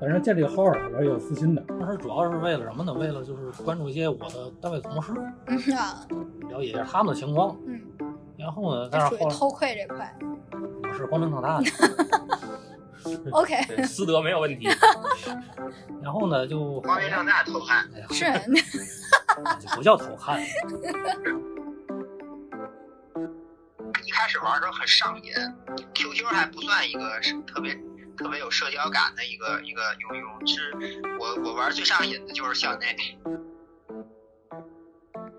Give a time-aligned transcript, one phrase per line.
[0.00, 1.62] 人建这个号儿，我是有私心的。
[1.80, 2.92] 当时主要是为了什么呢？
[2.92, 5.12] 为了就是关注一些我的单位同事，
[5.46, 6.06] 嗯啊，
[6.50, 7.56] 了解一下他们的情况。
[7.66, 7.80] 嗯，
[8.38, 10.18] 然后呢，但是后来属于偷窥这块。
[10.82, 11.66] 我是光明正大的。
[13.30, 14.68] OK，私德没有问题。
[16.02, 18.24] 然后呢，就光明正大偷看，哎，是
[19.60, 20.40] 就不叫偷看，
[24.04, 25.32] 一开始玩的时候很上瘾
[25.94, 27.78] ，QQ 还不算一个是特别
[28.16, 30.72] 特别有社交感的一个一个应用，是
[31.18, 32.96] 我我玩最上瘾的就是校内。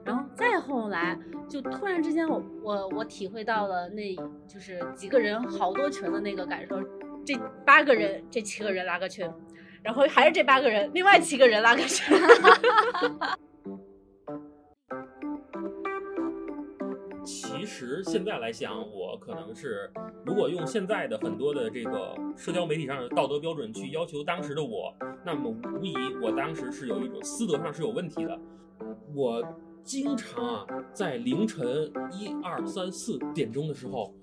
[0.06, 1.18] 然后再后来，
[1.50, 4.16] 就突然之间我，我我体会到了，那
[4.48, 6.82] 就是几个人好多群的那个感受。
[7.26, 9.30] 这八个人，这七个人拉个群，
[9.84, 12.06] 然后还是这八个人，另外七个人拉个群。
[17.28, 19.92] 其实现在来想，我可能是
[20.26, 28.40] 如果用现在的很多的这个社交媒体上的道德标准去要求当时的我，那么无疑我当时是有一种私德上是有问题的。
[29.14, 29.44] 我
[29.84, 34.16] 经常啊在凌晨一二三四点钟的时候，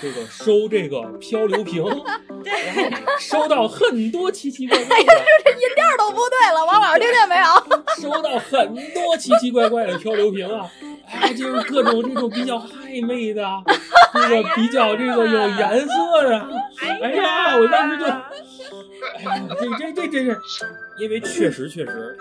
[0.00, 1.84] 这个收这个漂流瓶，
[2.42, 5.12] 然后收到很多奇奇怪怪的。
[5.44, 7.44] 这音调都不对了，王老师听见没有？
[8.00, 10.70] 收到很多奇奇怪怪的漂流瓶啊，
[11.08, 13.44] 哎，就是各种这种比较暧昧的，
[14.12, 16.48] 这个比较这个有颜色的，
[17.02, 20.66] 哎呀，我当时就，哎呀，这这这这是，
[20.98, 22.16] 因为确实确实，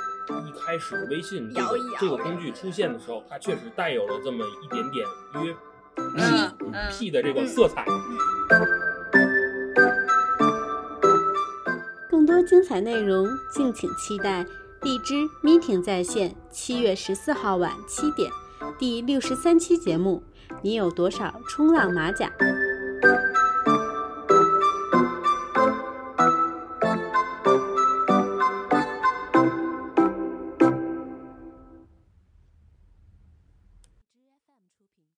[0.48, 5.06] 一开始微信这个摇一摇这个工具出现的时候，它确实带有了这么一点点
[5.44, 5.56] 约
[5.98, 7.86] 嗯嗯屁的这个色彩。
[12.10, 14.46] 更多精彩内容，敬请期待
[14.82, 18.30] 荔枝 Meeting 在线七月十四号晚七点
[18.78, 20.22] 第六十三期节目。
[20.62, 22.32] 你有多少冲浪马甲？